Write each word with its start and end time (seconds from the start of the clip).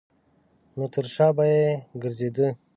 نو 0.75 0.83
تر 0.93 1.05
شا 1.13 1.27
به 1.37 1.43
یې 1.53 1.61
ګرځېده. 2.01 2.47